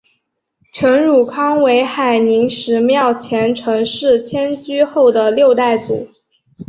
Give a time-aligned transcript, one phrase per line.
[0.73, 6.09] 陈汝康为海宁十庙前陈氏迁居后的六代祖。